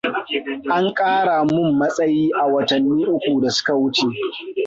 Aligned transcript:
An 0.75 0.85
kara 0.97 1.37
mun 1.53 1.71
matsayi 1.79 2.31
a 2.41 2.43
watanni 2.53 3.05
uku 3.05 3.41
da 3.41 3.49
suka 3.49 3.73
wuce. 3.75 4.05